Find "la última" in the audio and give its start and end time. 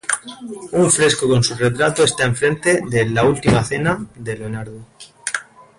3.07-3.63